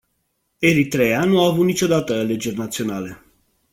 [0.61, 3.25] Eritreea nu a avut niciodată alegeri naționale.